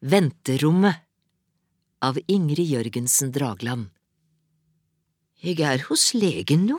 [0.00, 0.96] Venterommet
[2.00, 3.90] av Ingrid Jørgensen Dragland
[5.44, 6.78] Jeg er hos legen nå.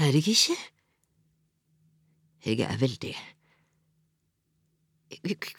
[0.00, 0.56] Er jeg ikke?
[2.46, 3.12] Jeg er vel det.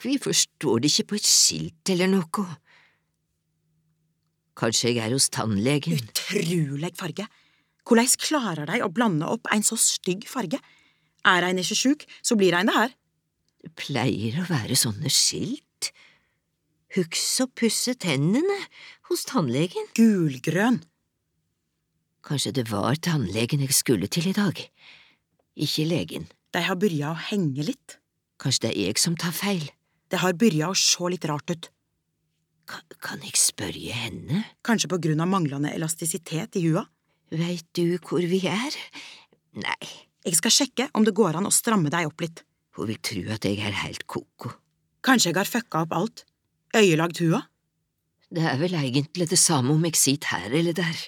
[0.02, 2.46] Vi forstår det ikke på et skilt eller noe?
[4.58, 6.00] Kanskje jeg er hos tannlegen?
[6.02, 7.28] Utrolig farge.
[7.86, 10.58] Hvordan klarer de å blande opp en så stygg farge?
[11.22, 12.98] Er ein ikke sjuk, så blir ein det her.
[13.62, 15.62] Det pleier å være sånne skilt.
[16.96, 18.56] Husk å pusse tennene
[19.10, 19.88] hos tannlegen.
[19.96, 20.80] Gulgrønn.
[22.26, 24.58] Kanskje det var tannlegen jeg skulle til i dag,
[25.54, 26.24] ikke legen.
[26.56, 27.98] De har begynt å henge litt.
[28.42, 29.68] Kanskje det er jeg som tar feil.
[30.10, 31.68] Det har begynt å se litt rart ut.
[32.66, 34.42] Kan, kan jeg spørre henne?
[34.66, 36.82] Kanskje på grunn av manglende elastisitet i hua?
[37.30, 38.74] Veit du hvor vi er?
[39.60, 39.92] Nei,
[40.26, 42.42] Jeg skal sjekke om det går an å stramme deg opp litt.
[42.76, 44.50] hun vil tro at jeg er helt koko.
[45.06, 46.24] Kanskje jeg har fucka opp alt.
[46.74, 47.44] Øyelagd hua?
[48.32, 51.02] Det er vel egentlig det samme om jeg sitter her eller der.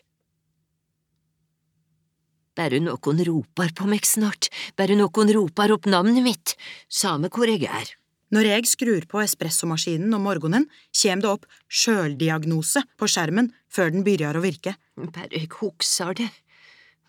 [2.59, 6.55] Bare noen roper på meg snart, bare noen roper opp navnet mitt,
[6.91, 7.95] samme hvor jeg er.
[8.35, 14.05] Når jeg skrur på espressomaskinen om morgenen, kjem det opp sjøldiagnose på skjermen før den
[14.05, 14.75] begynner å virke.
[14.99, 16.29] Bare jeg husker det.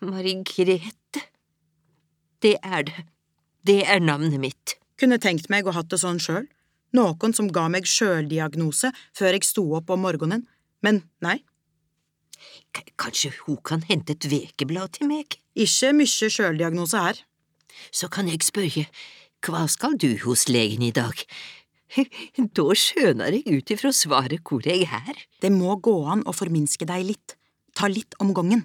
[0.00, 1.26] Marigrete.
[2.40, 3.04] Det er det.
[3.66, 4.78] Det er navnet mitt.
[4.96, 6.46] Kunne tenkt meg å hatt det sånn sjøl.
[6.96, 10.46] Noen som ga meg sjøldiagnose før jeg sto opp om morgenen.
[10.82, 11.38] Men nei,
[12.72, 15.36] K kanskje hun kan hente et vekeblad til meg?
[15.54, 17.22] ikke mye sjøldiagnose her.
[17.92, 18.86] Så kan jeg spørre,
[19.44, 21.16] hva skal du hos legen i dag?
[22.56, 25.16] Da skjønner jeg ut ifra svaret hvor jeg er.
[25.42, 27.34] Det må gå an å forminske deg litt.
[27.74, 28.62] Ta litt om gangen.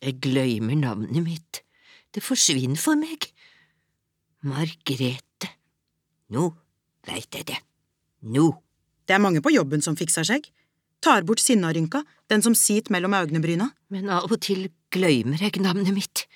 [0.00, 1.60] Jeg glemmer navnet mitt.
[2.12, 3.28] Det forsvinner for meg.
[4.48, 5.52] Margrethe.
[6.32, 6.48] Nå
[7.08, 7.58] veit jeg det.
[8.22, 8.50] Nå.
[9.06, 10.46] Det er mange på jobben som fikser seg.
[11.02, 13.72] Tar bort sinnarynka, den som sitter mellom øynebryna.
[13.90, 16.26] Men av og til glemmer jeg navnet mitt.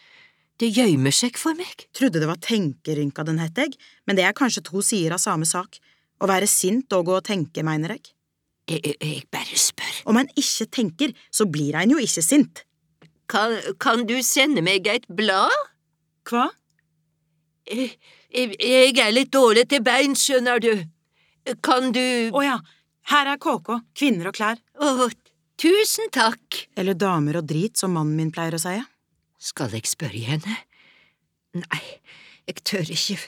[0.59, 1.87] Det gjemmer seg for meg.
[1.95, 3.77] Trodde det var tenkerynka den het, jeg,
[4.09, 5.79] men det er kanskje to sider av samme sak.
[6.17, 8.13] Å være sint og gå og tenke, mener jeg.
[8.67, 9.99] Jeg, jeg, bare spør.
[10.11, 12.65] Om en ikke tenker, så blir en jo ikke sint.
[13.31, 15.55] Kan, kan du sende meg et blad?
[16.27, 16.49] Hva?
[17.69, 17.93] Jeg,
[18.37, 20.73] jeg, er litt dårlig til bein, skjønner du.
[21.65, 22.03] Kan du…
[22.35, 22.57] Å ja,
[23.13, 24.61] her er KK, kvinner og klær.
[24.83, 25.09] Å,
[25.61, 26.67] tusen takk.
[26.77, 28.75] Eller damer og drit, som mannen min pleier å si.
[29.39, 30.57] Skal jeg spørre henne?
[31.57, 31.85] Nei,
[32.49, 33.19] jeg tør ikke.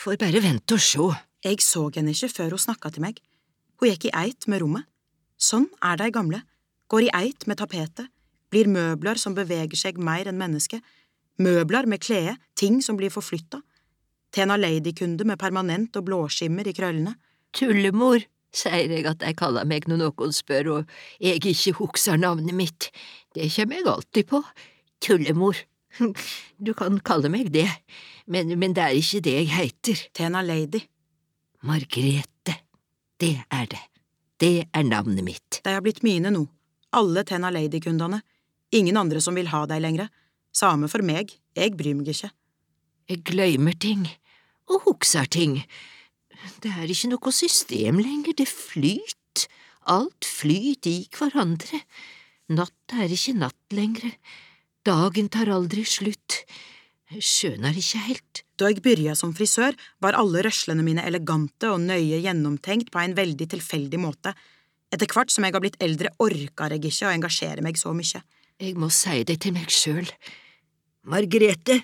[0.00, 1.10] Får bare vente og se.
[1.44, 3.20] Jeg så henne ikke før hun snakka til meg.
[3.80, 4.86] Hun gikk i eit med rommet.
[5.40, 6.42] Sånn er de gamle.
[6.92, 8.08] Går i eit med tapetet.
[8.52, 10.82] Blir møbler som beveger seg mer enn mennesket.
[11.40, 13.62] Møbler med klede, ting som blir forflytta.
[14.34, 17.16] Tena Lady-kunde med permanent og blåskimmer i krøllene.
[17.56, 18.22] Tullemor,
[18.54, 22.90] sier jeg at de kaller meg når noen spør og jeg ikke husker navnet mitt.
[23.34, 24.44] Det kommer jeg alltid på.
[25.02, 25.66] Tullemor.
[26.60, 27.66] Du kan kalle meg det,
[28.30, 30.02] men, men det er ikke det jeg heter.
[30.14, 30.84] Tena Lady.
[31.66, 32.54] Margrethe.
[33.20, 33.80] Det er det.
[34.40, 35.60] Det er navnet mitt.
[35.64, 36.44] De har blitt mine nå.
[36.96, 38.20] Alle Tena Lady-kundene.
[38.76, 40.12] Ingen andre som vil ha deg lenger.
[40.54, 42.30] Same for meg, jeg bryr meg ikke.
[43.10, 44.04] Jeg glemmer ting,
[44.70, 45.56] og husker ting.
[46.62, 49.48] Det er ikke noe system lenger, det flyter.
[49.90, 51.80] Alt flyter i hverandre.
[52.54, 54.12] Natt er ikke natt lenger.
[54.86, 56.44] Dagen tar aldri slutt.
[57.10, 58.44] Jeg ikke helt.
[58.54, 63.16] Da jeg begynte som frisør, var alle røslene mine elegante og nøye gjennomtenkt på en
[63.18, 64.36] veldig tilfeldig måte.
[64.94, 68.22] Etter hvert som jeg har blitt eldre, orker jeg ikke å engasjere meg så mye.
[68.60, 70.06] Jeg må si det til meg sjøl.
[71.10, 71.80] Margrethe,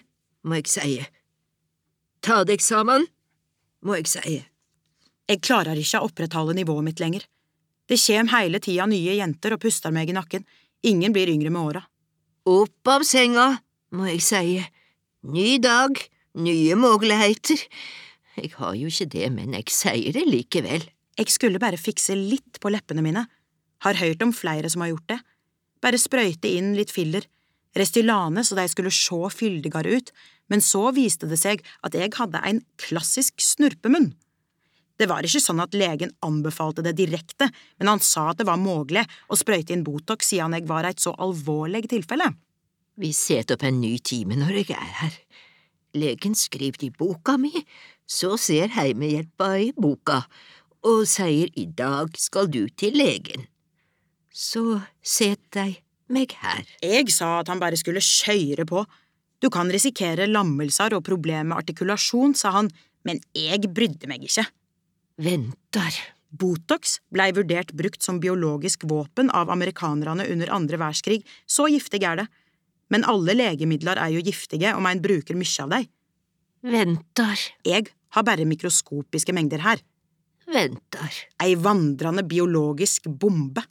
[0.46, 0.96] må jeg si.
[2.26, 3.04] Ta deg sammen,
[3.86, 4.38] må jeg si.
[5.30, 7.22] Jeg klarer ikke å opprettholde nivået mitt lenger.
[7.86, 10.42] Det kjem hele tida nye jenter og puster meg i nakken.
[10.90, 11.84] Ingen blir yngre med åra.
[12.50, 13.60] Opp av senga,
[13.94, 14.58] må jeg si.
[15.22, 16.02] Ny dag,
[16.42, 17.62] nye muligheter.
[18.40, 20.82] Jeg har jo ikke det, men jeg sier det likevel.
[21.16, 23.22] Jeg skulle bare fikse litt på leppene mine.
[23.86, 25.20] Har hørt om flere som har gjort det.
[25.78, 27.30] Bare sprøyte inn litt filler.
[27.76, 30.12] Restylane så de skulle se fyldigere ut,
[30.48, 34.14] men så viste det seg at jeg hadde en klassisk snurpemunn.
[34.96, 38.60] Det var ikke sånn at legen anbefalte det direkte, men han sa at det var
[38.60, 42.30] mulig å sprøyte inn Botox siden jeg var et så alvorlig tilfelle.
[42.96, 45.18] Vi setter opp en ny time når jeg er her.
[45.96, 47.52] Legen skriver i boka mi,
[48.08, 50.22] så ser heimehjelpa i boka,
[50.86, 53.44] og sier i dag skal du til legen.
[54.32, 55.74] Så set de
[56.12, 56.64] meg her.
[56.82, 58.84] Jeg sa at han bare skulle skøyre på.
[59.42, 62.70] Du kan risikere lammelser og problemer med artikulasjon, sa han,
[63.04, 64.46] men jeg brydde meg ikke.
[65.22, 65.98] Venter.
[66.36, 72.22] Botox blei vurdert brukt som biologisk våpen av amerikanerne under andre verdenskrig, så giftig er
[72.22, 72.26] det.
[72.92, 75.84] Men alle legemidler er jo giftige om ein bruker mykje av dei.
[76.66, 77.86] Ventar, Jeg
[78.16, 79.78] har bare mikroskopiske mengder her.
[80.46, 81.12] ventar.
[81.42, 83.62] Ei vandrende biologisk bombe.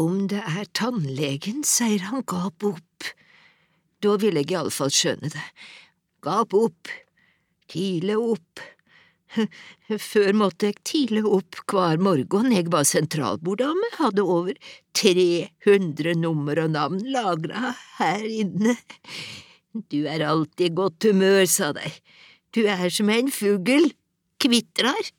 [0.00, 3.08] Om det er tannlegen, sier han gap opp.
[4.02, 5.48] Da vil jeg iallfall skjønne det.
[6.24, 6.88] Gap opp.
[7.72, 8.62] Tidlig opp.
[10.12, 14.56] Før måtte jeg tidlig opp hver morgen, jeg var sentralborddame, hadde over
[14.98, 18.76] 300 nummer og navn lagra her inne.
[19.88, 21.92] Du er alltid i godt humør, sa de.
[22.52, 23.92] Du er som en fugl,
[24.42, 25.12] kvitrar.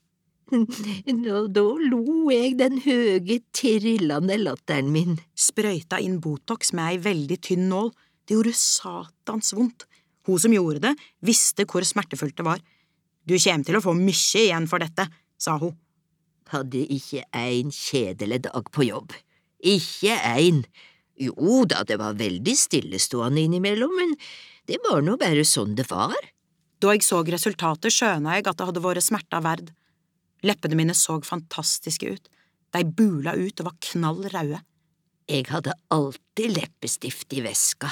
[0.54, 5.18] Og da lo jeg den høge, trillende latteren min.
[5.34, 7.92] Sprøyta inn Botox med ei veldig tynn nål.
[8.24, 9.88] Det gjorde satans vondt.
[10.28, 10.94] Hun som gjorde det,
[11.26, 12.62] visste hvor smertefullt det var.
[13.28, 15.08] Du kjem til å få mykje igjen for dette,
[15.40, 15.76] sa hun.
[16.54, 19.16] Hadde ikke ein kjedelig dag på jobb.
[19.64, 20.64] Ikke ein.
[21.20, 24.16] Jo da, det var veldig stillestående innimellom, men
[24.70, 26.16] det var nå bare sånn det var.
[26.84, 29.72] Da jeg så resultatet, skjøna jeg at det hadde vært smerta verd.
[30.44, 32.30] Leppene mine så fantastiske ut.
[32.74, 34.60] De bula ut og var knall røde.
[35.30, 37.90] Jeg hadde alltid leppestift i veska.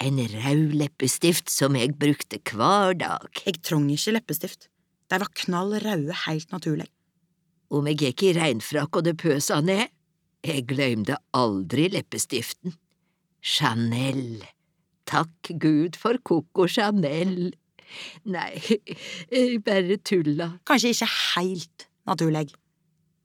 [0.00, 3.28] En rød leppestift som jeg brukte hver dag.
[3.44, 4.70] Jeg trong ikke leppestift.
[5.10, 6.88] De var knall røde helt naturlig.
[7.70, 9.92] Om jeg gikk i regnfrakk og det pøsa ned,
[10.42, 12.74] jeg glemte aldri leppestiften.
[13.40, 14.40] Chanel.
[15.06, 17.52] Takk Gud for Coco Chanel.
[18.34, 18.60] Nei,
[19.66, 20.52] bare tulla.
[20.68, 22.50] Kanskje ikke helt naturlig.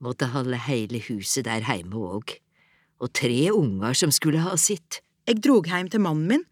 [0.03, 2.38] Måtte holde hele huset der heime òg.
[3.03, 5.01] Og tre unger som skulle ha sitt.
[5.27, 6.44] Jeg drog hjem til mannen min.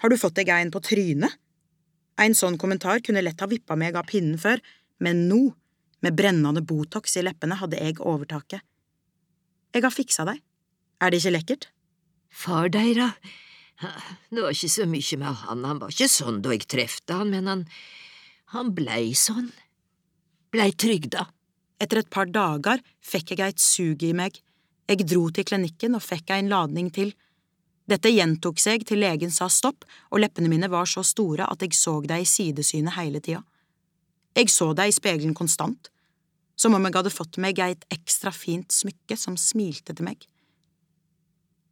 [0.00, 1.36] Har du fått deg en på trynet?
[2.20, 4.60] En sånn kommentar kunne lett ha vippa meg av pinnen før,
[5.00, 5.40] men nå,
[6.04, 8.60] med brennende Botox i leppene, hadde jeg overtaket.
[9.72, 10.40] Jeg har fiksa deg.
[11.00, 11.68] Er det ikke lekkert?
[12.28, 13.14] Far deira,
[13.80, 17.32] det var ikke så mye med han, han var ikke sånn da jeg trefte han,
[17.32, 17.64] men han,
[18.54, 19.48] han blei sånn.
[20.52, 21.28] Blei trygda.
[21.80, 24.36] Etter et par dager fikk jeg et sug i meg.
[24.90, 27.14] Jeg dro til klinikken og fikk en ladning til.
[27.88, 31.78] Dette gjentok seg til legen sa stopp, og leppene mine var så store at jeg
[31.78, 33.40] så dem i sidesynet hele tida.
[34.36, 35.88] Jeg så dem i speilen konstant,
[36.58, 40.26] som om jeg hadde fått meg et ekstra fint smykke som smilte til meg.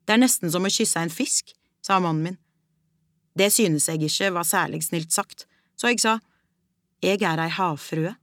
[0.08, 1.52] Det er nesten som å kysse en fisk,
[1.88, 2.38] sa mannen min.
[3.38, 5.46] Det synes jeg ikke var særlig snilt sagt,
[5.78, 6.18] så jeg sa,
[7.04, 8.16] jeg er ei havfrue,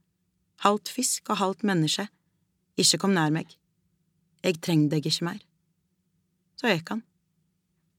[0.64, 2.06] halvt fisk og halvt menneske,
[2.76, 3.48] ikke kom nær meg,
[4.44, 5.40] jeg trenger deg ikke mer.
[6.60, 7.02] Så gikk han.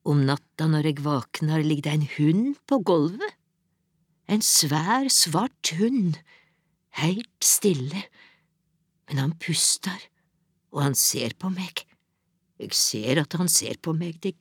[0.08, 3.34] Om natta når jeg våkner, ligger det en hund på gulvet.
[4.32, 6.20] En svær, svart hund,
[7.02, 8.06] heilt stille,
[9.08, 9.98] men han puster,
[10.72, 11.84] og han ser på meg.
[12.62, 14.38] Jeg ser at han ser på meg, det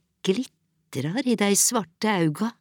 [0.96, 2.52] glitrer i de svarte auga.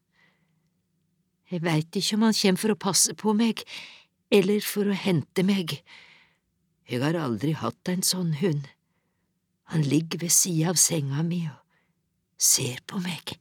[1.51, 3.63] Jeg veit ikke om han kjem for å passe på meg,
[4.31, 5.81] eller for å hente meg.
[6.89, 8.67] Jeg har aldri hatt en sånn hund.
[9.71, 11.61] Han ligger ved sida av senga mi og
[12.37, 13.37] ser på meg.